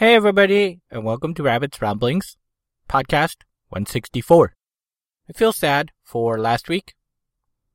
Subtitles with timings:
[0.00, 2.38] Hey, everybody, and welcome to Rabbit's Ramblings,
[2.88, 4.54] podcast 164.
[5.28, 6.94] I feel sad for last week.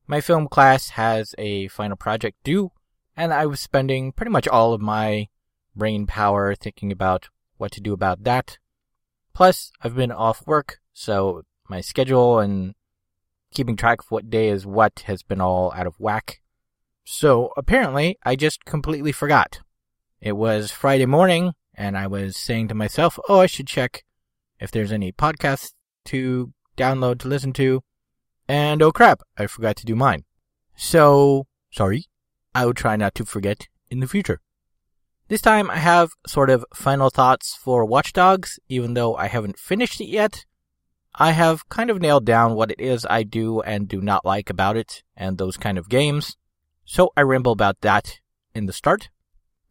[0.08, 2.72] My film class has a final project due,
[3.16, 5.28] and I was spending pretty much all of my
[5.76, 7.28] brain power thinking about
[7.58, 8.58] what to do about that.
[9.32, 12.74] Plus, I've been off work, so my schedule and
[13.54, 16.40] keeping track of what day is what has been all out of whack.
[17.04, 19.60] So apparently, I just completely forgot.
[20.20, 24.04] It was Friday morning, and I was saying to myself, oh, I should check
[24.58, 25.72] if there's any podcasts
[26.06, 27.82] to download to listen to.
[28.48, 30.24] And oh crap, I forgot to do mine.
[30.76, 32.06] So, sorry.
[32.54, 34.40] I will try not to forget in the future.
[35.28, 39.58] This time I have sort of final thoughts for Watch Dogs, even though I haven't
[39.58, 40.46] finished it yet.
[41.14, 44.48] I have kind of nailed down what it is I do and do not like
[44.48, 46.36] about it and those kind of games.
[46.84, 48.20] So I ramble about that
[48.54, 49.10] in the start.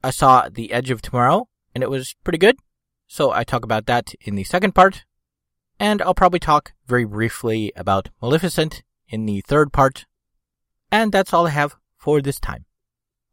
[0.04, 2.56] I saw The Edge of Tomorrow, and it was pretty good.
[3.06, 5.04] So I talk about that in the second part.
[5.78, 10.06] And I'll probably talk very briefly about Maleficent in the third part.
[10.90, 12.66] And that's all I have for this time.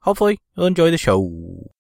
[0.01, 1.71] Hopefully, you'll enjoy the show.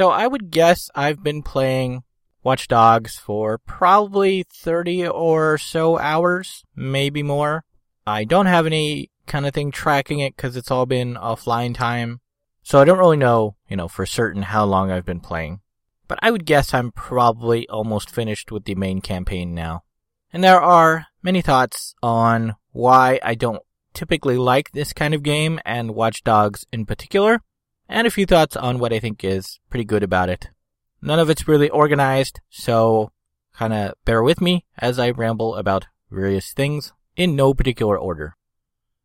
[0.00, 2.04] So I would guess I've been playing
[2.42, 7.64] Watch Dogs for probably 30 or so hours, maybe more.
[8.06, 12.22] I don't have any kind of thing tracking it because it's all been offline time.
[12.62, 15.60] So I don't really know, you know, for certain how long I've been playing.
[16.08, 19.82] But I would guess I'm probably almost finished with the main campaign now.
[20.32, 23.62] And there are many thoughts on why I don't
[23.92, 27.42] typically like this kind of game and Watch Dogs in particular
[27.90, 30.48] and a few thoughts on what I think is pretty good about it.
[31.02, 33.12] None of it's really organized, so
[33.52, 38.36] kind of bear with me as I ramble about various things in no particular order.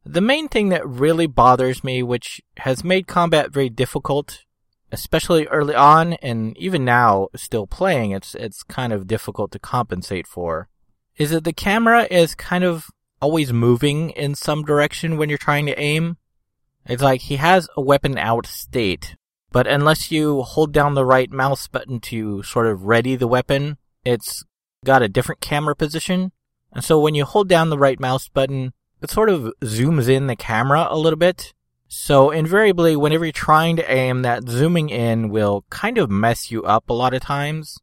[0.06, 4.44] The main thing that really bothers me, which has made combat very difficult,
[4.92, 10.28] especially early on and even now still playing, it's, it's kind of difficult to compensate
[10.28, 10.70] for,
[11.18, 15.66] is that the camera is kind of always moving in some direction when you're trying
[15.66, 16.18] to aim.
[16.88, 19.16] It's like he has a weapon out state,
[19.52, 23.78] but unless you hold down the right mouse button to sort of ready the weapon,
[24.04, 24.44] it's
[24.84, 26.32] got a different camera position.
[26.72, 30.28] And so when you hold down the right mouse button, it sort of zooms in
[30.28, 31.54] the camera a little bit.
[31.88, 36.64] So invariably, whenever you're trying to aim, that zooming in will kind of mess you
[36.64, 37.80] up a lot of times.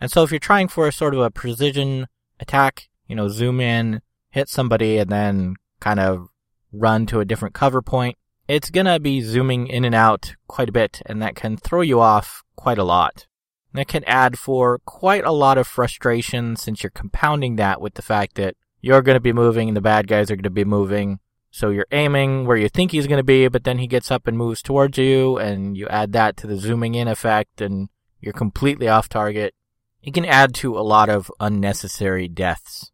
[0.00, 2.06] And so if you're trying for a sort of a precision
[2.38, 4.00] attack, you know, zoom in,
[4.30, 6.28] hit somebody, and then kind of
[6.72, 8.16] run to a different cover point,
[8.50, 12.00] it's gonna be zooming in and out quite a bit, and that can throw you
[12.00, 13.28] off quite a lot.
[13.74, 18.02] That can add for quite a lot of frustration since you're compounding that with the
[18.02, 21.20] fact that you're gonna be moving and the bad guys are gonna be moving.
[21.52, 24.36] So you're aiming where you think he's gonna be, but then he gets up and
[24.36, 27.88] moves towards you, and you add that to the zooming in effect, and
[28.20, 29.54] you're completely off target.
[30.02, 32.90] It can add to a lot of unnecessary deaths.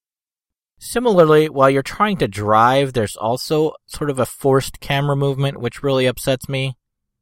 [0.79, 5.83] Similarly, while you're trying to drive, there's also sort of a forced camera movement, which
[5.83, 6.77] really upsets me.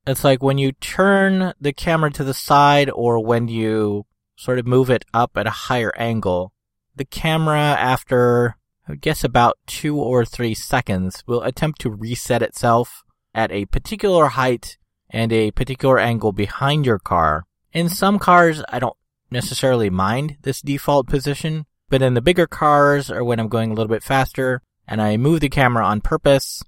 [0.06, 4.06] It's like when you turn the camera to the side or when you
[4.36, 6.52] sort of move it up at a higher angle,
[6.96, 8.56] the camera after,
[8.88, 13.02] I guess about two or three seconds will attempt to reset itself
[13.34, 14.78] at a particular height
[15.08, 17.44] and a particular angle behind your car.
[17.72, 18.96] In some cars, I don't
[19.30, 23.74] necessarily mind this default position, but in the bigger cars or when I'm going a
[23.74, 26.62] little bit faster and I move the camera on purpose,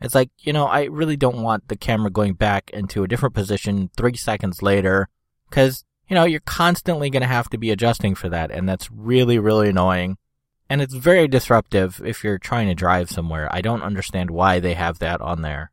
[0.00, 3.34] it's like, you know, I really don't want the camera going back into a different
[3.34, 5.08] position three seconds later
[5.48, 8.50] because, you know, you're constantly going to have to be adjusting for that.
[8.50, 10.16] And that's really, really annoying.
[10.70, 13.48] And it's very disruptive if you're trying to drive somewhere.
[13.52, 15.72] I don't understand why they have that on there.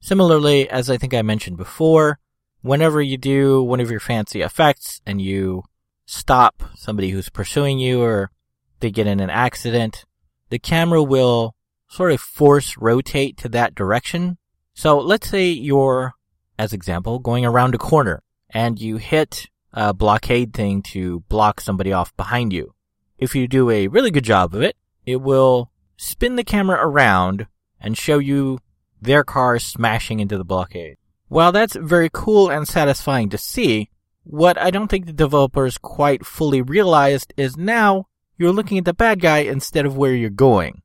[0.00, 2.18] Similarly, as I think I mentioned before,
[2.62, 5.62] whenever you do one of your fancy effects and you
[6.10, 8.32] stop somebody who's pursuing you or
[8.80, 10.04] they get in an accident,
[10.48, 11.54] the camera will
[11.88, 14.36] sort of force rotate to that direction.
[14.74, 16.14] So let's say you're,
[16.58, 21.92] as example, going around a corner and you hit a blockade thing to block somebody
[21.92, 22.74] off behind you.
[23.16, 24.76] If you do a really good job of it,
[25.06, 27.46] it will spin the camera around
[27.80, 28.58] and show you
[29.00, 30.96] their car smashing into the blockade.
[31.28, 33.90] While that's very cool and satisfying to see,
[34.30, 38.06] what I don't think the developers quite fully realized is now
[38.38, 40.82] you're looking at the bad guy instead of where you're going.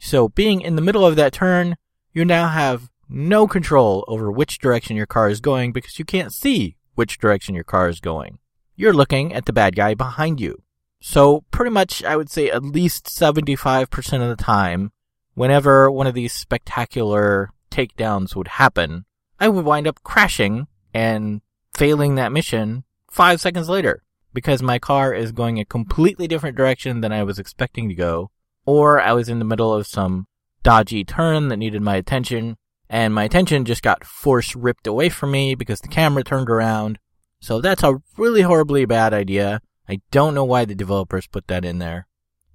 [0.00, 1.76] So being in the middle of that turn,
[2.12, 6.34] you now have no control over which direction your car is going because you can't
[6.34, 8.40] see which direction your car is going.
[8.74, 10.62] You're looking at the bad guy behind you.
[11.00, 14.90] So pretty much I would say at least 75% of the time,
[15.34, 19.04] whenever one of these spectacular takedowns would happen,
[19.38, 21.42] I would wind up crashing and
[21.72, 24.02] failing that mission five seconds later
[24.32, 28.30] because my car is going a completely different direction than I was expecting to go,
[28.66, 30.26] or I was in the middle of some
[30.62, 32.56] dodgy turn that needed my attention,
[32.88, 36.98] and my attention just got force ripped away from me because the camera turned around.
[37.40, 39.60] So that's a really horribly bad idea.
[39.88, 42.06] I don't know why the developers put that in there.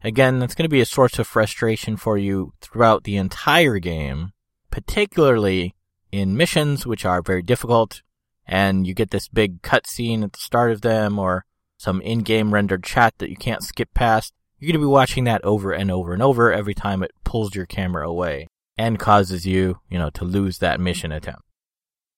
[0.04, 4.34] Again, that's going to be a source of frustration for you throughout the entire game,
[4.70, 5.76] particularly
[6.12, 8.02] in missions, which are very difficult,
[8.46, 11.46] and you get this big cutscene at the start of them, or
[11.78, 14.34] some in-game rendered chat that you can't skip past.
[14.58, 17.56] You're going to be watching that over and over and over every time it pulls
[17.56, 18.48] your camera away
[18.78, 21.44] and causes you, you know, to lose that mission attempt.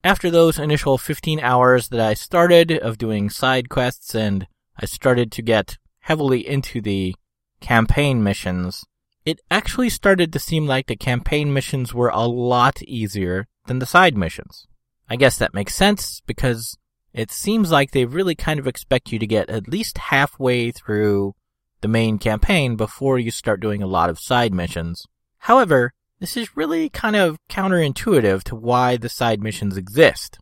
[0.03, 4.47] After those initial 15 hours that I started of doing side quests and
[4.77, 7.15] I started to get heavily into the
[7.59, 8.85] campaign missions,
[9.25, 13.87] it actually started to seem like the campaign missions were a lot easier than the
[13.87, 14.67] side missions.
[15.09, 16.77] I guess that makes sense because
[17.13, 21.33] it seems like they really kind of expect you to get at least halfway through
[21.81, 25.05] the main campaign before you start doing a lot of side missions.
[25.39, 30.39] However, this is really kind of counterintuitive to why the side missions exist.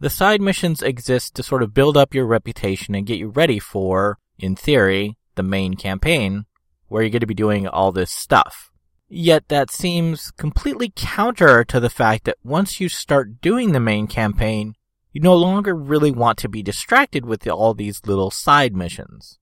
[0.00, 3.58] The side missions exist to sort of build up your reputation and get you ready
[3.58, 6.44] for, in theory, the main campaign,
[6.88, 8.70] where you're going to be doing all this stuff.
[9.16, 14.08] Yet that seems completely counter to the fact that once you start doing the main
[14.08, 14.74] campaign,
[15.12, 19.38] you no longer really want to be distracted with all these little side missions.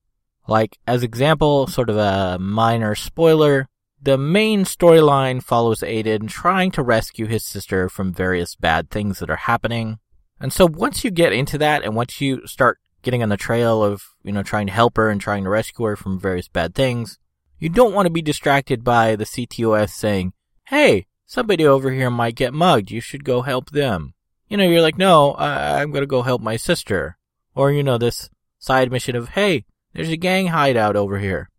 [0.46, 6.82] Like, as example, sort of a minor spoiler, the main storyline follows Aiden trying to
[6.82, 10.00] rescue his sister from various bad things that are happening.
[10.38, 13.82] And so once you get into that and once you start getting on the trail
[13.82, 16.74] of, you know, trying to help her and trying to rescue her from various bad
[16.74, 17.18] things,
[17.62, 20.32] you don't want to be distracted by the CTOS saying,
[20.66, 22.90] Hey, somebody over here might get mugged.
[22.90, 24.14] You should go help them.
[24.48, 27.16] You know, you're like, no, I- I'm going to go help my sister.
[27.54, 31.50] Or, you know, this side mission of, hey, there's a gang hideout over here.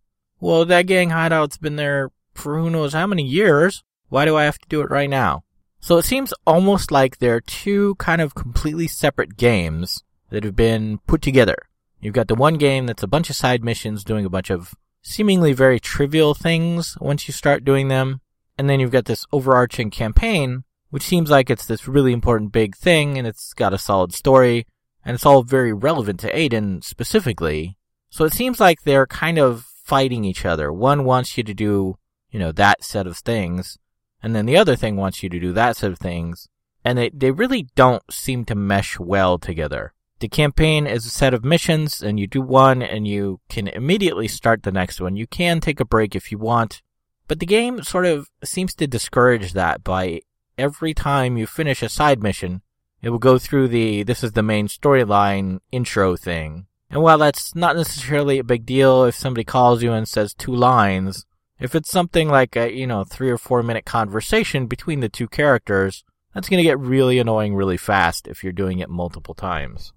[0.41, 3.81] Well, that gang hideout's been there for who knows how many years.
[4.09, 5.45] Why do I have to do it right now?
[5.79, 10.97] So it seems almost like they're two kind of completely separate games that have been
[11.07, 11.55] put together.
[12.01, 14.75] You've got the one game that's a bunch of side missions doing a bunch of
[15.03, 18.21] seemingly very trivial things once you start doing them.
[18.57, 22.75] And then you've got this overarching campaign, which seems like it's this really important big
[22.75, 24.65] thing and it's got a solid story
[25.05, 27.77] and it's all very relevant to Aiden specifically.
[28.09, 30.71] So it seems like they're kind of fighting each other.
[30.73, 31.97] One wants you to do
[32.33, 33.77] you know, that set of things.
[34.21, 36.49] And then the other thing wants you to do that set of things.
[36.83, 39.92] And they, they really don't seem to mesh well together.
[40.23, 44.29] The campaign is a set of missions and you do one and you can immediately
[44.29, 45.17] start the next one.
[45.17, 46.81] You can take a break if you want,
[47.27, 50.21] but the game sort of seems to discourage that by
[50.57, 52.61] every time you finish a side mission,
[53.01, 56.67] it will go through the this is the main storyline intro thing.
[56.89, 60.55] And while that's not necessarily a big deal if somebody calls you and says two
[60.55, 61.25] lines,
[61.59, 65.27] if it's something like a, you know, three or four minute conversation between the two
[65.27, 69.91] characters, that's going to get really annoying really fast if you're doing it multiple times.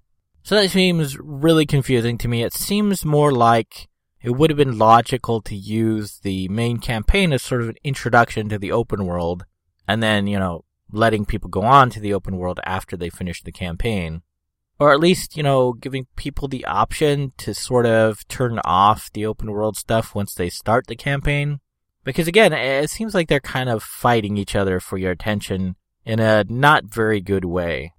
[0.46, 2.44] So that seems really confusing to me.
[2.44, 3.88] It seems more like
[4.22, 8.48] it would have been logical to use the main campaign as sort of an introduction
[8.50, 9.44] to the open world
[9.88, 13.42] and then, you know, letting people go on to the open world after they finish
[13.42, 14.22] the campaign.
[14.78, 19.26] Or at least, you know, giving people the option to sort of turn off the
[19.26, 21.58] open world stuff once they start the campaign.
[22.04, 25.74] Because again, it seems like they're kind of fighting each other for your attention
[26.04, 27.94] in a not very good way.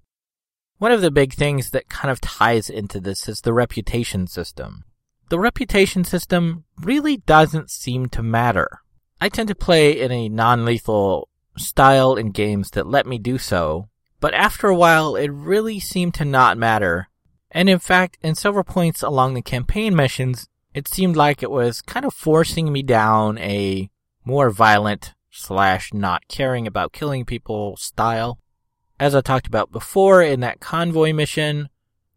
[0.78, 4.84] One of the big things that kind of ties into this is the reputation system.
[5.28, 8.80] The reputation system really doesn't seem to matter.
[9.20, 13.88] I tend to play in a non-lethal style in games that let me do so,
[14.20, 17.08] but after a while, it really seemed to not matter.
[17.50, 21.82] And in fact, in several points along the campaign missions, it seemed like it was
[21.82, 23.90] kind of forcing me down a
[24.24, 28.38] more violent slash not caring about killing people style.
[29.00, 31.68] As I talked about before in that convoy mission,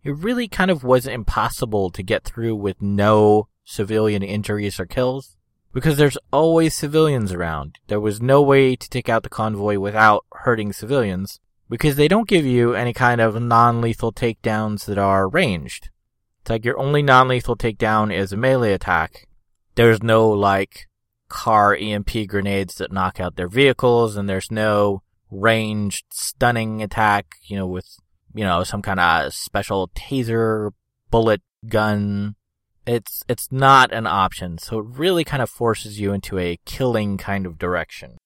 [0.03, 5.37] it really kind of was impossible to get through with no civilian injuries or kills
[5.73, 7.77] because there's always civilians around.
[7.87, 12.27] There was no way to take out the convoy without hurting civilians because they don't
[12.27, 15.89] give you any kind of non-lethal takedowns that are ranged.
[16.41, 19.27] It's like your only non-lethal takedown is a melee attack.
[19.75, 20.87] There's no like
[21.29, 27.55] car EMP grenades that knock out their vehicles and there's no ranged stunning attack, you
[27.55, 27.97] know, with,
[28.33, 30.71] you know, some kind of special taser
[31.09, 32.35] bullet gun.
[32.85, 34.57] It's, it's not an option.
[34.57, 38.17] So it really kind of forces you into a killing kind of direction.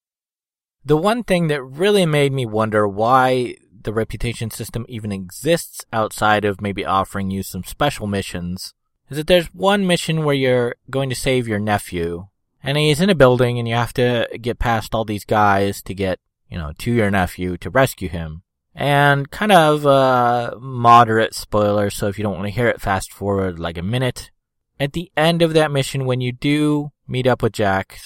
[0.84, 6.44] The one thing that really made me wonder why the reputation system even exists outside
[6.44, 8.74] of maybe offering you some special missions
[9.10, 12.28] is that there's one mission where you're going to save your nephew
[12.64, 15.94] and he's in a building and you have to get past all these guys to
[15.94, 18.44] get, you know, to your nephew to rescue him.
[18.74, 23.14] And kind of a moderate spoiler, so if you don't want to hear it, fast
[23.14, 24.32] forward like a minute.
[24.80, 28.00] At the end of that mission, when you do meet up with Jack,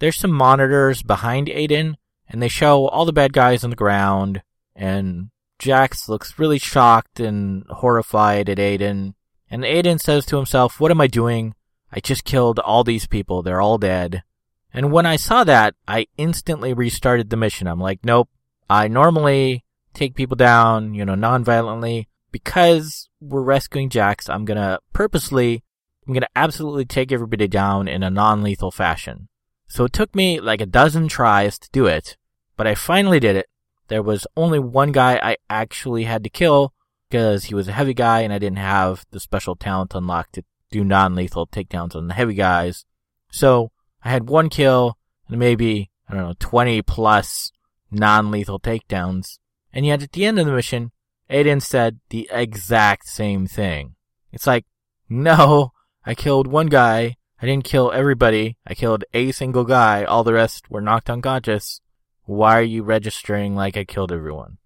[0.00, 1.94] there's some monitors behind Aiden,
[2.28, 4.42] and they show all the bad guys on the ground,
[4.74, 9.14] and Jax looks really shocked and horrified at Aiden.
[9.50, 11.54] And Aiden says to himself, What am I doing?
[11.92, 13.42] I just killed all these people.
[13.42, 14.22] They're all dead.
[14.76, 17.66] And when I saw that, I instantly restarted the mission.
[17.66, 18.28] I'm like, nope.
[18.68, 19.64] I normally
[19.94, 22.08] take people down, you know, non-violently.
[22.30, 25.64] Because we're rescuing Jax, I'm gonna purposely,
[26.06, 29.28] I'm gonna absolutely take everybody down in a non-lethal fashion.
[29.66, 32.18] So it took me like a dozen tries to do it,
[32.58, 33.46] but I finally did it.
[33.88, 36.74] There was only one guy I actually had to kill
[37.08, 40.44] because he was a heavy guy and I didn't have the special talent unlocked to
[40.70, 42.84] do non-lethal takedowns on the heavy guys.
[43.30, 43.70] So
[44.04, 44.98] I had one kill
[45.28, 47.50] and maybe, I don't know, 20 plus
[47.90, 49.38] non-lethal takedowns.
[49.72, 50.92] And yet at the end of the mission,
[51.30, 53.94] Aiden said the exact same thing.
[54.32, 54.64] It's like,
[55.08, 55.72] no,
[56.04, 57.16] I killed one guy.
[57.40, 58.56] I didn't kill everybody.
[58.66, 60.04] I killed a single guy.
[60.04, 61.80] All the rest were knocked unconscious.
[62.24, 64.58] Why are you registering like I killed everyone?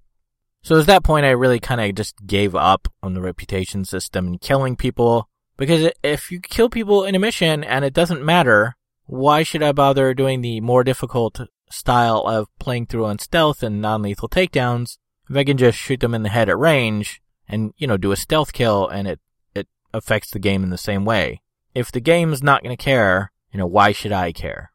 [0.62, 4.26] So at that point, I really kind of just gave up on the reputation system
[4.26, 5.28] and killing people.
[5.56, 8.76] Because if you kill people in a mission and it doesn't matter,
[9.10, 13.82] why should I bother doing the more difficult style of playing through on stealth and
[13.82, 14.98] non-lethal takedowns
[15.28, 18.12] if I can just shoot them in the head at range and, you know, do
[18.12, 19.18] a stealth kill and it,
[19.52, 21.42] it affects the game in the same way.
[21.74, 24.70] If the game's not going to care, you know, why should I care?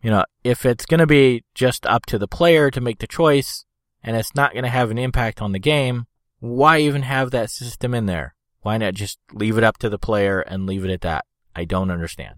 [0.00, 3.08] You know, if it's going to be just up to the player to make the
[3.08, 3.64] choice
[4.00, 6.06] and it's not going to have an impact on the game,
[6.38, 8.36] why even have that system in there?
[8.60, 11.24] Why not just leave it up to the player and leave it at that?
[11.56, 12.36] I don't understand.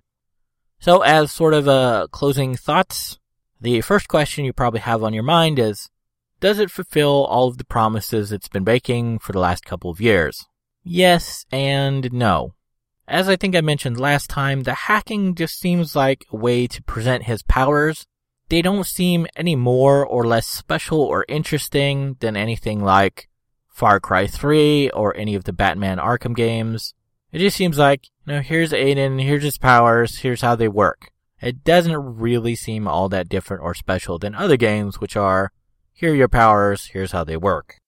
[0.85, 3.19] So as sort of a closing thoughts,
[3.59, 5.88] the first question you probably have on your mind is,
[6.41, 9.99] does it fulfill all of the promises it's been making for the last couple of
[9.99, 10.45] years?
[10.83, 12.53] Yes and no.
[13.09, 16.83] As I think I mentioned last time, the hacking just seems like a way to
[16.83, 18.05] present his powers.
[18.50, 23.31] They don't seem any more or less special or interesting than anything like
[23.71, 26.93] Far Cry 3 or any of the Batman Arkham games.
[27.35, 31.11] It just seems like, you know, here's Aiden, here's his powers, here's how they work.
[31.43, 35.50] It doesn't really seem all that different or special than other games, which are,
[35.93, 37.81] here are your powers, here's how they work.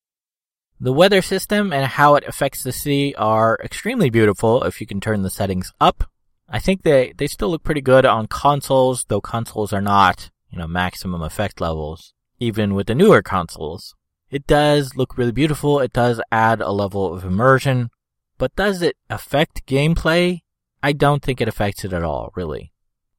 [0.81, 5.01] The weather system and how it affects the city are extremely beautiful if you can
[5.01, 6.11] turn the settings up.
[6.49, 10.59] I think they, they still look pretty good on consoles, though consoles are not, you
[10.59, 13.95] know, maximum effect levels, even with the newer consoles.
[14.29, 15.79] It does look really beautiful.
[15.79, 17.91] It does add a level of immersion,
[18.39, 20.41] but does it affect gameplay?
[20.83, 22.73] I don't think it affects it at all, really.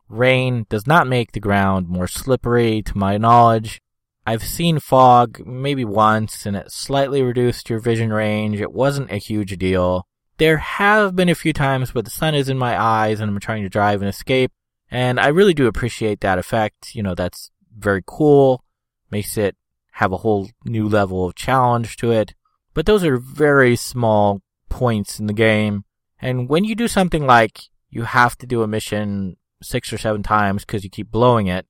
[0.10, 3.82] Rain does not make the ground more slippery to my knowledge.
[4.26, 8.60] I've seen fog maybe once and it slightly reduced your vision range.
[8.60, 10.06] It wasn't a huge deal.
[10.38, 13.40] There have been a few times where the sun is in my eyes and I'm
[13.40, 14.52] trying to drive and escape.
[14.90, 16.94] And I really do appreciate that effect.
[16.94, 18.64] You know, that's very cool.
[19.12, 19.56] Makes it
[19.94, 22.34] have a whole new level of challenge to it.
[22.74, 24.42] But those are very small
[24.78, 25.84] points in the game.
[26.22, 30.22] And when you do something like you have to do a mission six or seven
[30.22, 31.66] times because you keep blowing it,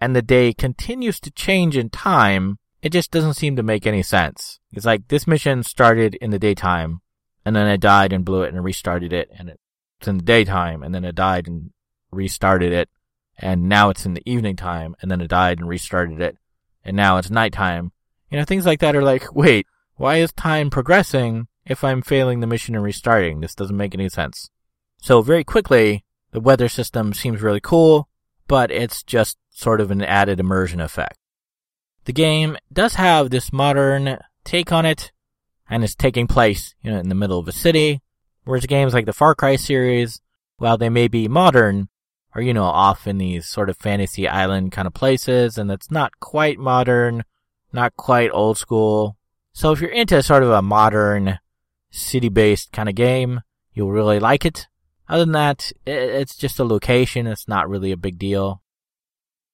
[0.00, 4.02] and the day continues to change in time, it just doesn't seem to make any
[4.02, 4.60] sense.
[4.72, 7.00] It's like this mission started in the daytime,
[7.44, 9.50] and then it died and blew it and restarted it, and
[9.98, 11.70] it's in the daytime, and then it died and
[12.12, 12.88] restarted it,
[13.38, 16.38] and now it's in the evening time, and then it died and restarted it,
[16.84, 17.90] and now it's nighttime.
[18.30, 19.66] You know, things like that are like, wait,
[19.96, 23.40] why is time progressing if I'm failing the mission and restarting?
[23.40, 24.50] This doesn't make any sense.
[25.00, 28.08] So very quickly, the weather system seems really cool,
[28.48, 31.18] but it's just sort of an added immersion effect.
[32.04, 35.12] The game does have this modern take on it,
[35.68, 38.00] and it's taking place, you know, in the middle of a city,
[38.44, 40.20] whereas games like the Far Cry series,
[40.56, 41.88] while they may be modern,
[42.34, 45.90] are, you know, off in these sort of fantasy island kind of places, and it's
[45.90, 47.24] not quite modern,
[47.72, 49.16] not quite old school.
[49.52, 51.38] So if you're into sort of a modern,
[51.92, 54.66] city-based kind of game, you'll really like it.
[55.08, 58.62] Other than that, it's just a location, it's not really a big deal.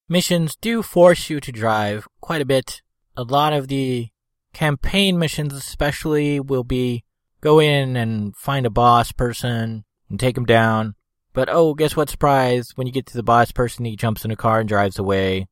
[0.08, 2.80] Missions do force you to drive quite a bit.
[3.18, 4.08] a lot of the
[4.54, 7.04] campaign missions, especially, will be
[7.40, 10.94] go in and find a boss person and take him down.
[11.32, 12.08] But oh, guess what?
[12.08, 12.72] Surprise!
[12.76, 15.48] When you get to the boss person, he jumps in a car and drives away.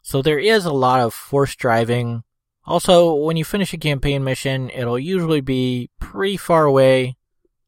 [0.00, 2.22] So there is a lot of forced driving.
[2.64, 7.16] Also, when you finish a campaign mission, it'll usually be pretty far away,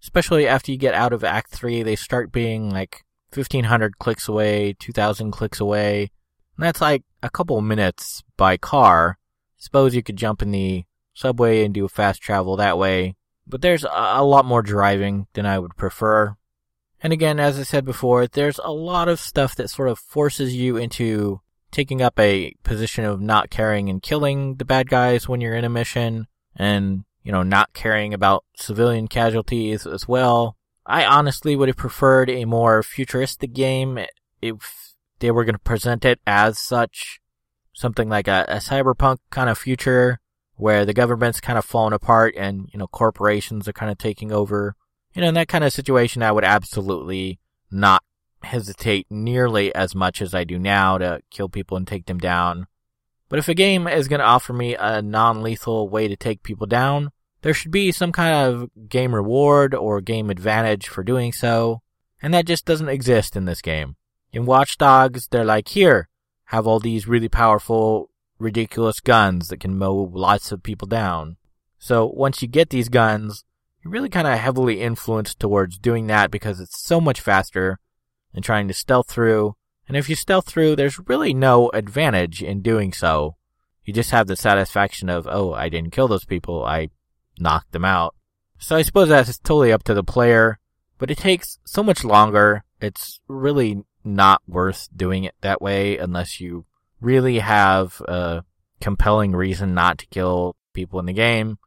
[0.02, 1.82] especially after you get out of Act 3.
[1.82, 6.10] They start being like 1500 clicks away, 2000 clicks away.
[6.56, 9.18] And that's like a couple minutes by car.
[9.56, 10.84] Suppose you could jump in the
[11.14, 13.16] subway and do fast travel that way.
[13.46, 16.36] But there's a lot more driving than I would prefer.
[17.02, 20.54] And again, as I said before, there's a lot of stuff that sort of forces
[20.54, 21.40] you into
[21.74, 25.64] taking up a position of not caring and killing the bad guys when you're in
[25.64, 30.56] a mission and, you know, not caring about civilian casualties as well.
[30.86, 33.98] I honestly would have preferred a more futuristic game
[34.40, 37.20] if they were going to present it as such.
[37.72, 40.20] Something like a, a cyberpunk kind of future
[40.54, 44.30] where the government's kind of fallen apart and, you know, corporations are kind of taking
[44.30, 44.76] over.
[45.12, 47.40] You know, in that kind of situation, I would absolutely
[47.70, 48.04] not
[48.44, 52.66] hesitate nearly as much as I do now to kill people and take them down.
[53.28, 56.66] But if a game is going to offer me a non-lethal way to take people
[56.66, 57.10] down,
[57.42, 61.82] there should be some kind of game reward or game advantage for doing so,
[62.22, 63.96] and that just doesn't exist in this game.
[64.32, 66.08] In Watch Dogs, they're like, here,
[66.46, 71.36] have all these really powerful ridiculous guns that can mow lots of people down.
[71.78, 73.44] So once you get these guns,
[73.82, 77.78] you're really kind of heavily influenced towards doing that because it's so much faster
[78.34, 79.56] than trying to stealth through.
[79.88, 83.36] And if you stealth through, there's really no advantage in doing so.
[83.84, 86.90] You just have the satisfaction of, oh, I didn't kill those people, I
[87.38, 88.14] knocked them out.
[88.58, 90.58] So I suppose that's totally up to the player,
[90.98, 92.64] but it takes so much longer.
[92.80, 96.64] It's really not worth doing it that way unless you
[97.00, 98.44] really have a
[98.80, 101.58] compelling reason not to kill people in the game.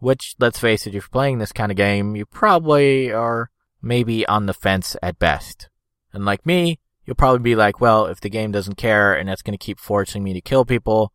[0.00, 4.26] Which, let's face it, if you're playing this kind of game, you probably are maybe
[4.26, 5.70] on the fence at best.
[6.14, 9.42] And like me, you'll probably be like, well, if the game doesn't care and that's
[9.42, 11.12] going to keep forcing me to kill people,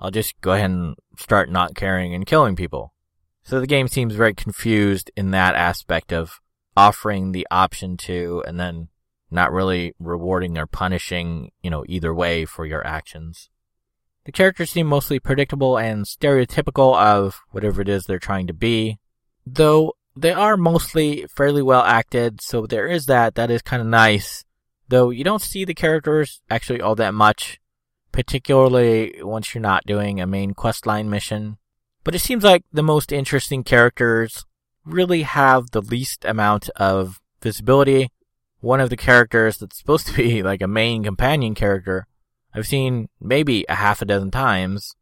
[0.00, 2.92] I'll just go ahead and start not caring and killing people.
[3.44, 6.40] So the game seems very confused in that aspect of
[6.76, 8.88] offering the option to and then
[9.30, 13.50] not really rewarding or punishing, you know, either way for your actions.
[14.24, 18.98] The characters seem mostly predictable and stereotypical of whatever it is they're trying to be,
[19.46, 23.34] though they are mostly fairly well acted, so there is that.
[23.34, 24.44] That is kind of nice.
[24.88, 27.60] Though you don't see the characters actually all that much,
[28.12, 31.58] particularly once you're not doing a main questline mission.
[32.04, 34.46] But it seems like the most interesting characters
[34.84, 38.10] really have the least amount of visibility
[38.60, 42.06] one of the characters that's supposed to be like a main companion character,
[42.54, 44.94] I've seen maybe a half a dozen times.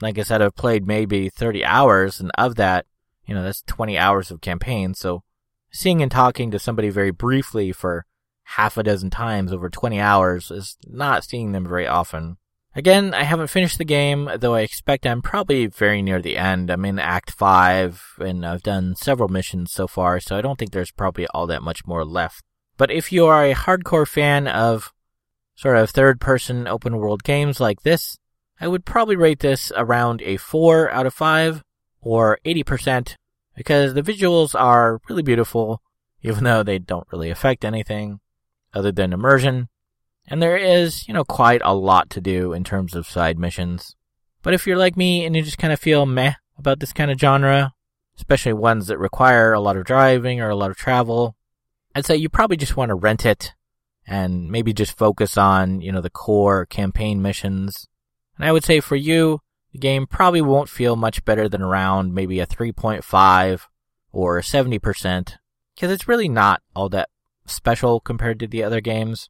[0.00, 2.86] Like I said, I've played maybe 30 hours, and of that,
[3.26, 4.94] you know, that's 20 hours of campaign.
[4.94, 5.22] So
[5.70, 8.06] seeing and talking to somebody very briefly for
[8.50, 12.36] half a dozen times over 20 hours is not seeing them very often.
[12.76, 16.70] Again, I haven't finished the game, though I expect I'm probably very near the end.
[16.70, 20.72] I'm in Act 5, and I've done several missions so far, so I don't think
[20.72, 22.44] there's probably all that much more left.
[22.76, 24.92] But if you are a hardcore fan of
[25.54, 28.18] sort of third person open world games like this,
[28.60, 31.62] I would probably rate this around a 4 out of 5
[32.00, 33.16] or 80%
[33.56, 35.82] because the visuals are really beautiful,
[36.22, 38.20] even though they don't really affect anything
[38.74, 39.68] other than immersion.
[40.28, 43.96] And there is, you know, quite a lot to do in terms of side missions.
[44.42, 47.10] But if you're like me and you just kind of feel meh about this kind
[47.10, 47.72] of genre,
[48.16, 51.36] especially ones that require a lot of driving or a lot of travel,
[51.94, 53.54] I'd say you probably just want to rent it
[54.06, 57.88] and maybe just focus on, you know, the core campaign missions.
[58.36, 59.40] And I would say for you,
[59.76, 63.66] the game probably won't feel much better than around maybe a 3.5
[64.10, 65.36] or 70%
[65.74, 67.10] because it's really not all that
[67.44, 69.28] special compared to the other games.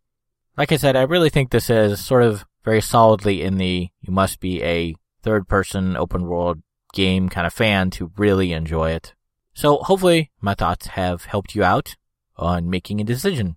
[0.56, 4.12] Like I said, I really think this is sort of very solidly in the you
[4.12, 9.14] must be a third person open world game kind of fan to really enjoy it.
[9.52, 11.96] So hopefully my thoughts have helped you out
[12.36, 13.56] on making a decision.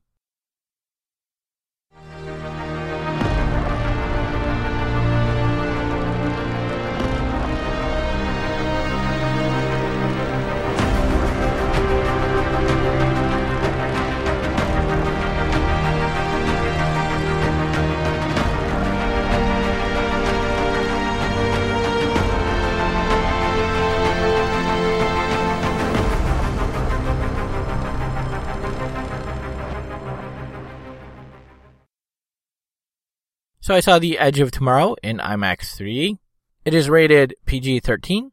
[33.69, 36.17] So I saw The Edge of Tomorrow in IMAX 3D.
[36.65, 38.31] It is rated PG 13.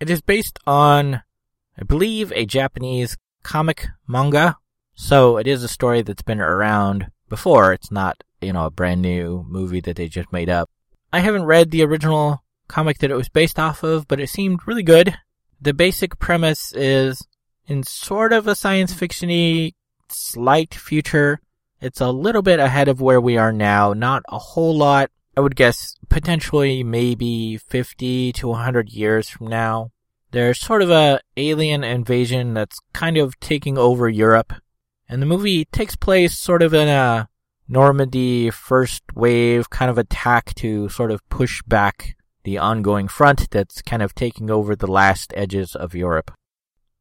[0.00, 1.16] It is based on,
[1.78, 4.56] I believe, a Japanese comic manga.
[4.94, 7.74] So it is a story that's been around before.
[7.74, 10.70] It's not, you know, a brand new movie that they just made up.
[11.12, 14.66] I haven't read the original comic that it was based off of, but it seemed
[14.66, 15.18] really good.
[15.60, 17.28] The basic premise is
[17.66, 19.74] in sort of a science fictiony
[20.08, 21.42] slight future.
[21.80, 25.10] It's a little bit ahead of where we are now, not a whole lot.
[25.36, 29.92] I would guess potentially maybe 50 to 100 years from now.
[30.32, 34.52] There's sort of a alien invasion that's kind of taking over Europe.
[35.08, 37.28] And the movie takes place sort of in a
[37.68, 43.82] Normandy first wave kind of attack to sort of push back the ongoing front that's
[43.82, 46.32] kind of taking over the last edges of Europe.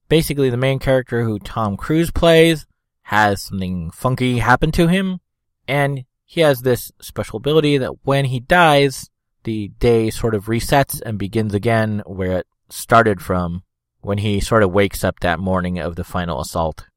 [0.10, 2.68] Basically, the main character who Tom Cruise plays
[3.08, 5.22] has something funky happen to him,
[5.66, 9.10] and he has this special ability that when he dies,
[9.46, 13.64] the day sort of resets and begins again where it started from
[14.02, 16.88] when he sort of wakes up that morning of the final assault.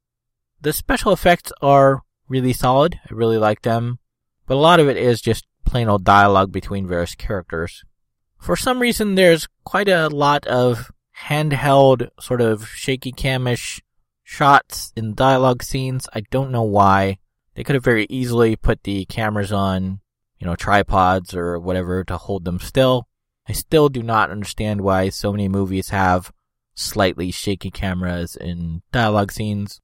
[0.61, 2.99] The special effects are really solid.
[3.09, 4.01] I really like them,
[4.47, 7.85] but a lot of it is just plain old dialogue between various characters.
[8.37, 10.91] For some reason, there's quite a lot of
[11.29, 13.81] handheld, sort of shaky camish
[14.31, 16.09] shots in dialogue scenes.
[16.15, 17.19] I don't know why.
[17.55, 20.01] They could have very easily put the cameras on,
[20.39, 23.09] you know, tripods or whatever to hold them still.
[23.49, 26.33] I still do not understand why so many movies have
[26.75, 29.81] slightly shaky cameras in dialogue scenes.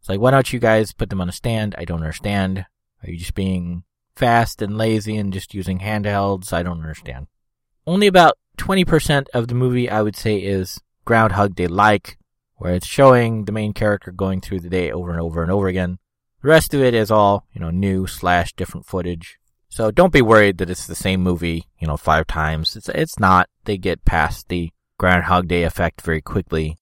[0.00, 1.76] It's like, why don't you guys put them on a stand?
[1.78, 2.66] I don't understand.
[3.02, 3.84] Are you just being
[4.16, 6.52] fast and lazy and just using handhelds?
[6.52, 7.28] I don't understand.
[7.86, 12.18] Only about 20% of the movie I would say is Groundhog Day like,
[12.64, 15.68] where it's showing the main character going through the day over and over and over
[15.68, 15.98] again.
[16.40, 19.38] The rest of it is all, you know, new slash different footage.
[19.68, 22.74] So don't be worried that it's the same movie, you know, five times.
[22.74, 23.50] It's, it's not.
[23.64, 26.78] They get past the Groundhog Day effect very quickly.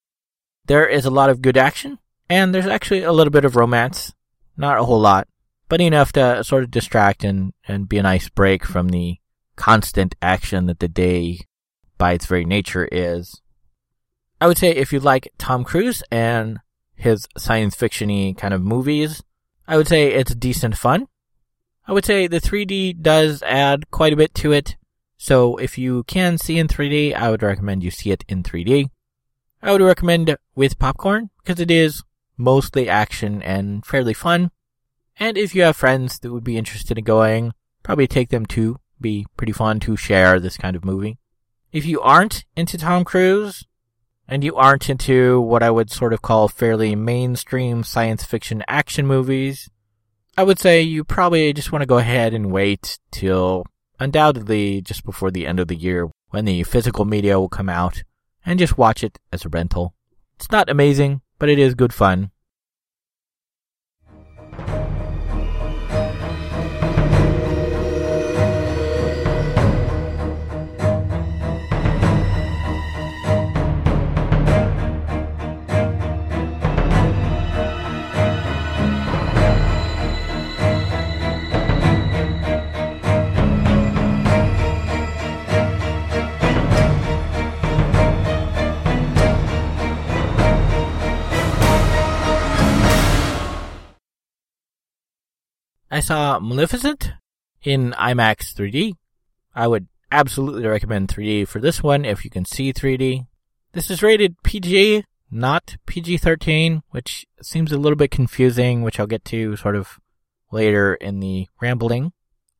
[0.66, 1.98] There is a lot of good action,
[2.30, 4.14] and there's actually a little bit of romance.
[4.56, 5.26] Not a whole lot,
[5.68, 9.16] but enough to sort of distract and, and be a nice break from the
[9.56, 11.40] constant action that the day
[11.98, 13.41] by its very nature is.
[14.42, 16.58] I would say if you like Tom Cruise and
[16.96, 19.22] his science fictiony kind of movies,
[19.68, 21.06] I would say it's decent fun.
[21.86, 24.74] I would say the 3D does add quite a bit to it.
[25.16, 28.90] So if you can see in 3D, I would recommend you see it in 3D.
[29.62, 32.02] I would recommend with popcorn because it is
[32.36, 34.50] mostly action and fairly fun.
[35.20, 37.52] And if you have friends that would be interested in going,
[37.84, 38.80] probably take them too.
[39.00, 41.18] Be pretty fun to share this kind of movie.
[41.70, 43.68] If you aren't into Tom Cruise,
[44.28, 49.06] and you aren't into what I would sort of call fairly mainstream science fiction action
[49.06, 49.68] movies,
[50.36, 53.66] I would say you probably just want to go ahead and wait till
[54.00, 58.02] undoubtedly just before the end of the year when the physical media will come out
[58.44, 59.94] and just watch it as a rental.
[60.36, 62.30] It's not amazing, but it is good fun.
[95.92, 97.12] I saw Maleficent
[97.62, 98.94] in IMAX 3D.
[99.54, 103.26] I would absolutely recommend 3D for this one if you can see 3D.
[103.72, 109.26] This is rated PG, not PG-13, which seems a little bit confusing, which I'll get
[109.26, 109.98] to sort of
[110.50, 112.14] later in the rambling.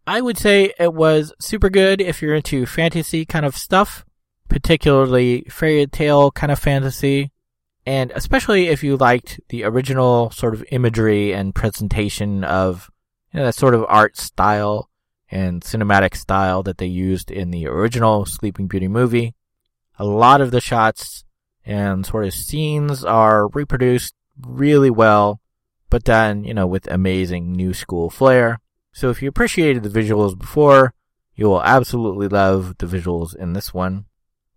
[0.07, 4.05] I would say it was super good if you're into fantasy kind of stuff,
[4.51, 7.33] particularly fairy tale kind of fantasy,
[7.87, 12.90] and especially if you liked the original sort of imagery and presentation of
[13.33, 14.88] you know, that sort of art style
[15.31, 19.35] and cinematic style that they used in the original Sleeping Beauty movie.
[19.99, 21.25] A lot of the shots
[21.64, 25.40] and sort of scenes are reproduced really well,
[25.88, 28.61] but done, you know, with amazing new school flair.
[28.92, 30.92] So if you appreciated the visuals before,
[31.35, 34.05] you will absolutely love the visuals in this one.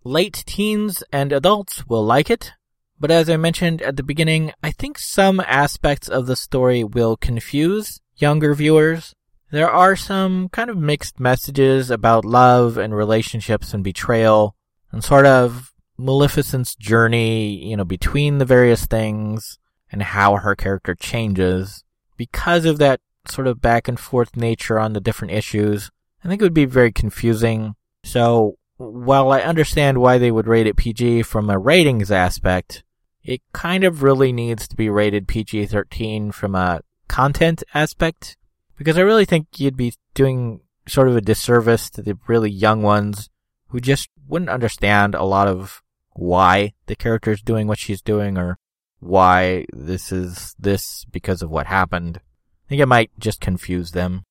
[0.03, 2.53] Late teens and adults will like it,
[2.99, 7.15] but as I mentioned at the beginning, I think some aspects of the story will
[7.15, 9.13] confuse younger viewers.
[9.51, 14.55] There are some kind of mixed messages about love and relationships and betrayal
[14.91, 19.57] and sort of Maleficent's journey, you know, between the various things
[19.91, 21.83] and how her character changes
[22.17, 25.91] because of that sort of back and forth nature on the different issues.
[26.23, 27.75] I think it would be very confusing.
[28.03, 32.83] So while I understand why they would rate it PG from a ratings aspect,
[33.23, 38.37] it kind of really needs to be rated PG 13 from a content aspect.
[38.77, 42.81] Because I really think you'd be doing sort of a disservice to the really young
[42.81, 43.29] ones
[43.69, 45.81] who just wouldn't understand a lot of
[46.13, 48.57] why the character's doing what she's doing or
[48.99, 52.17] why this is this because of what happened.
[52.17, 54.23] I think it might just confuse them.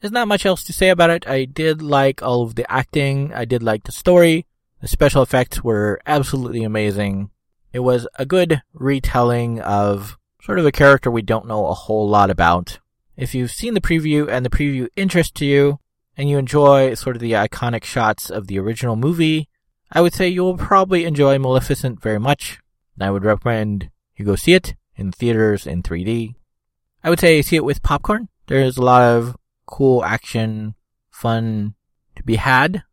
[0.00, 1.26] There's not much else to say about it.
[1.26, 3.32] I did like all of the acting.
[3.32, 4.46] I did like the story.
[4.80, 7.30] The special effects were absolutely amazing.
[7.72, 12.06] It was a good retelling of sort of a character we don't know a whole
[12.06, 12.78] lot about.
[13.16, 15.78] If you've seen the preview and the preview interests you,
[16.16, 19.48] and you enjoy sort of the iconic shots of the original movie,
[19.90, 22.60] I would say you will probably enjoy Maleficent very much.
[22.94, 26.34] And I would recommend you go see it in theaters in 3D.
[27.02, 28.28] I would say see it with popcorn.
[28.46, 30.74] There's a lot of cool action,
[31.10, 31.74] fun
[32.16, 32.84] to be had.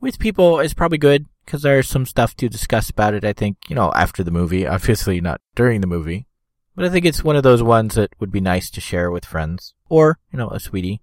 [0.00, 3.24] With people is probably good because there's some stuff to discuss about it.
[3.24, 6.26] I think, you know, after the movie, obviously not during the movie.
[6.80, 9.26] But I think it's one of those ones that would be nice to share with
[9.26, 11.02] friends or, you know, a sweetie.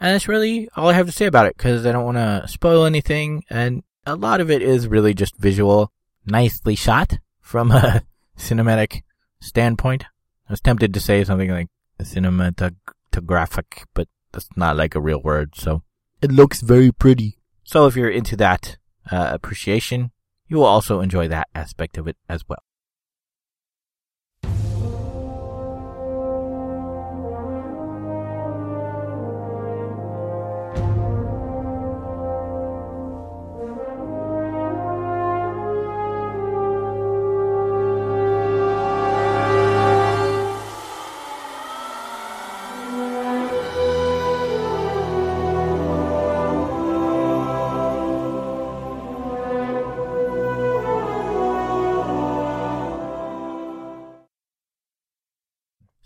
[0.00, 2.48] And that's really all I have to say about it because I don't want to
[2.48, 3.44] spoil anything.
[3.50, 5.92] And a lot of it is really just visual,
[6.24, 8.04] nicely shot from a
[8.38, 9.02] cinematic
[9.38, 10.04] standpoint.
[10.48, 11.68] I was tempted to say something like
[12.00, 15.54] cinematographic, but that's not like a real word.
[15.56, 15.82] So
[16.22, 17.36] it looks very pretty.
[17.64, 18.78] So if you're into that
[19.10, 20.10] uh, appreciation,
[20.46, 22.62] you will also enjoy that aspect of it as well.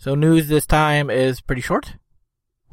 [0.03, 1.95] So news this time is pretty short.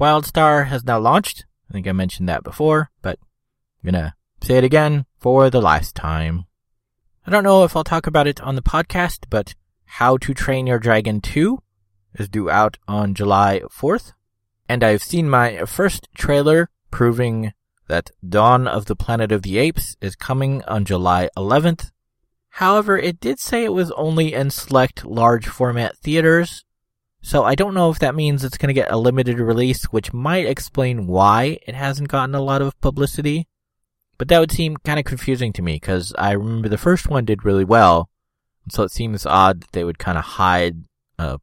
[0.01, 1.47] WildStar has now launched.
[1.71, 5.95] I think I mentioned that before, but I'm gonna say it again for the last
[5.95, 6.47] time.
[7.25, 10.67] I don't know if I'll talk about it on the podcast, but How to Train
[10.67, 11.63] Your Dragon 2
[12.15, 14.13] is due out on July 4th.
[14.69, 17.53] And I've seen my first trailer proving
[17.87, 21.93] that Dawn of the Planet of the Apes is coming on July 11th.
[22.55, 26.65] However, it did say it was only in select large format theaters,
[27.23, 30.13] so I don't know if that means it's going to get a limited release, which
[30.13, 33.47] might explain why it hasn't gotten a lot of publicity.
[34.17, 37.25] But that would seem kind of confusing to me because I remember the first one
[37.25, 38.11] did really well.
[38.71, 40.85] So it seems odd that they would kind of hide
[41.19, 41.39] a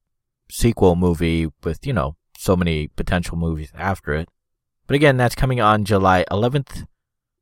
[0.49, 4.29] sequel movie with, you know, so many potential movies after it.
[4.85, 6.85] But again, that's coming on July 11th,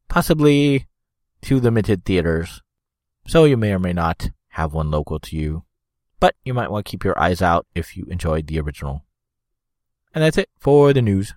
[0.08, 0.88] possibly
[1.42, 2.62] to limited theaters.
[3.28, 5.65] So you may or may not have one local to you
[6.26, 9.06] but you might want to keep your eyes out if you enjoyed the original.
[10.12, 11.36] And that's it for the news.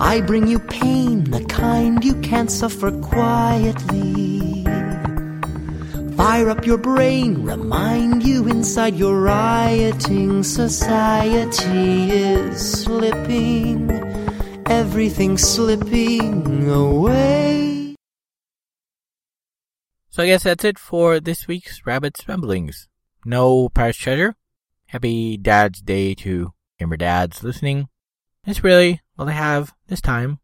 [0.00, 4.64] I bring you pain, the kind you can't suffer quietly.
[6.16, 13.90] Fire up your brain, remind you inside your rioting society is slipping,
[14.64, 17.83] everything slipping away.
[20.14, 22.86] So I guess that's it for this week's Rabbit's Ramblings.
[23.24, 24.36] No Pirate's Treasure.
[24.86, 27.88] Happy Dad's Day to Gamer Dads listening.
[28.44, 30.38] That's really all I have this time.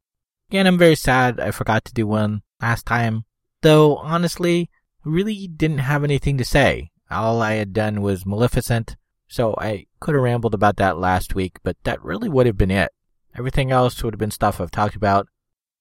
[0.48, 3.26] Again, I'm very sad I forgot to do one last time.
[3.62, 4.70] Though, honestly,
[5.04, 6.90] really didn't have anything to say.
[7.08, 8.96] All I had done was Maleficent,
[9.28, 12.72] so I could have rambled about that last week, but that really would have been
[12.72, 12.90] it.
[13.38, 15.28] Everything else would have been stuff I've talked about.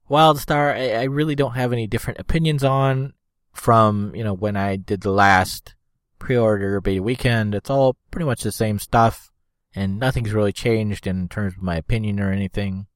[0.08, 3.13] Wildstar, I, I really don't have any different opinions on,
[3.60, 5.76] from, you know, when I did the last
[6.19, 7.56] pre-order beta weekend.
[7.56, 9.32] It's all pretty much the same stuff
[9.74, 12.88] and nothing's really changed in terms of my opinion or anything.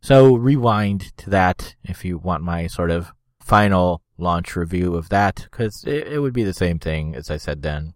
[0.00, 5.46] So rewind to that if you want my sort of final launch review of that,
[5.50, 7.94] because it, it would be the same thing as I said then.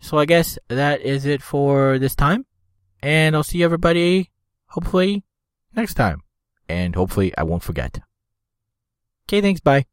[0.00, 2.44] So I guess that is it for this time,
[3.02, 4.30] and I'll see everybody
[4.66, 5.24] hopefully
[5.74, 6.22] next time,
[6.68, 8.00] and hopefully I won't forget.
[9.26, 9.86] Okay, thanks, bye.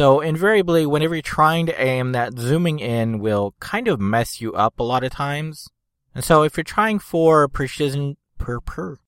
[0.00, 4.52] So invariably, whenever you're trying to aim, that zooming in will kind of mess you
[4.54, 5.68] up a lot of times.
[6.14, 8.98] And so if you're trying for precision, per, per,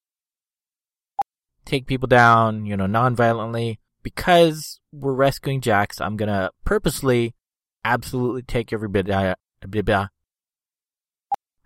[1.64, 3.80] take people down, you know, non-violently.
[4.02, 7.34] Because we're rescuing Jax, I'm gonna purposely,
[7.84, 9.34] absolutely take everybody, uh,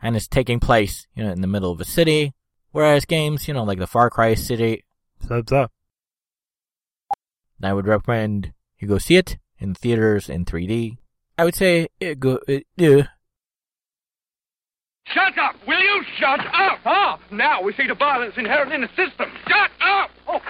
[0.02, 2.34] and it's taking place, you know, in the middle of a city.
[2.72, 4.84] Whereas games, you know, like the Far Cry City,
[5.26, 5.72] subs up.
[7.62, 10.98] I would recommend you go see it in theaters in 3D.
[11.38, 12.38] I would say it go.
[12.46, 13.08] It, uh,
[15.06, 15.54] Shut up!
[15.66, 16.80] Will you shut up?
[16.84, 19.30] Ah, now we see the violence inherent in the system.
[19.46, 20.10] Shut up!
[20.26, 20.40] Oh,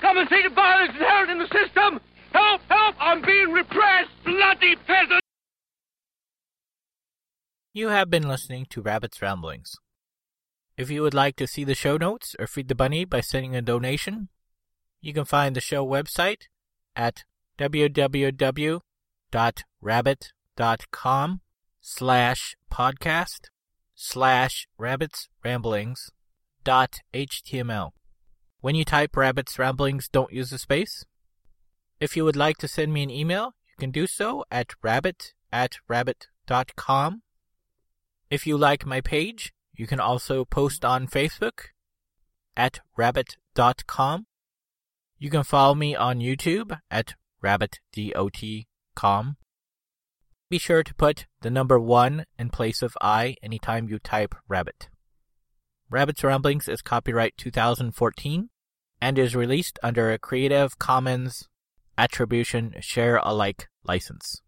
[0.00, 2.00] come and see the violence inherent in the system!
[2.32, 2.60] Help!
[2.68, 2.96] Help!
[2.98, 4.10] I'm being repressed!
[4.24, 5.22] Bloody peasant!
[7.72, 9.76] You have been listening to Rabbit's Ramblings.
[10.76, 13.56] If you would like to see the show notes or feed the bunny by sending
[13.56, 14.28] a donation,
[15.00, 16.42] you can find the show website
[16.96, 17.24] at
[17.58, 18.80] www.rabbit.com
[21.80, 23.40] slash podcast
[23.94, 26.10] slash rabbits ramblings
[26.62, 27.90] dot html.
[28.60, 31.04] When you type rabbits ramblings, don't use a space.
[32.00, 35.34] If you would like to send me an email, you can do so at rabbit
[35.52, 37.22] at rabbit.com.
[38.30, 41.68] If you like my page, you can also post on Facebook
[42.56, 44.26] at rabbit.com.
[45.18, 49.36] You can follow me on YouTube at rabbitdot.com.
[50.50, 54.88] Be sure to put the number one in place of I anytime you type rabbit.
[55.90, 58.50] Rabbit's Ramblings is copyright 2014
[59.00, 61.48] and is released under a Creative Commons
[61.96, 64.42] Attribution Share Alike license.